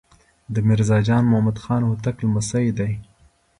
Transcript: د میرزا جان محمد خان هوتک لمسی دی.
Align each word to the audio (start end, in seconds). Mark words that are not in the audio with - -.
د 0.53 0.55
میرزا 0.67 0.97
جان 1.07 1.23
محمد 1.31 1.57
خان 1.63 1.81
هوتک 1.89 2.15
لمسی 2.23 2.67
دی. 2.77 2.91